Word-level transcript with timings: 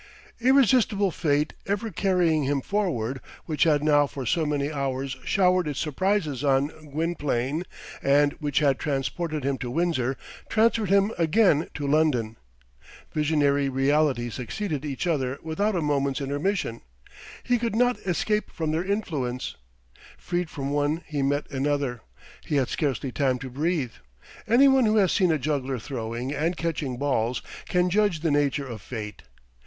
Irresistible 0.39 1.11
Fate 1.11 1.53
ever 1.67 1.91
carrying 1.91 2.43
him 2.45 2.59
forward, 2.61 3.21
which 3.45 3.65
had 3.65 3.83
now 3.83 4.07
for 4.07 4.25
so 4.25 4.47
many 4.47 4.71
hours 4.71 5.15
showered 5.25 5.67
its 5.67 5.77
surprises 5.79 6.43
on 6.43 6.69
Gwynplaine, 6.89 7.65
and 8.01 8.33
which 8.39 8.57
had 8.57 8.79
transported 8.79 9.43
him 9.43 9.59
to 9.59 9.69
Windsor, 9.69 10.17
transferred 10.49 10.89
him 10.89 11.11
again 11.19 11.67
to 11.75 11.85
London. 11.85 12.35
Visionary 13.13 13.69
realities 13.69 14.33
succeeded 14.33 14.83
each 14.85 15.05
other 15.05 15.37
without 15.43 15.75
a 15.75 15.81
moment's 15.83 16.19
intermission. 16.19 16.81
He 17.43 17.59
could 17.59 17.75
not 17.75 17.99
escape 17.99 18.49
from 18.49 18.71
their 18.71 18.83
influence. 18.83 19.55
Freed 20.17 20.49
from 20.49 20.71
one 20.71 21.03
he 21.05 21.21
met 21.21 21.45
another. 21.51 22.01
He 22.43 22.55
had 22.55 22.69
scarcely 22.69 23.11
time 23.11 23.37
to 23.37 23.51
breathe. 23.51 23.91
Any 24.47 24.67
one 24.67 24.85
who 24.87 24.97
has 24.97 25.11
seen 25.11 25.31
a 25.31 25.37
juggler 25.37 25.77
throwing 25.77 26.33
and 26.33 26.57
catching 26.57 26.97
balls 26.97 27.43
can 27.69 27.91
judge 27.91 28.21
the 28.21 28.31
nature 28.31 28.65
of 28.65 28.81
fate. 28.81 29.21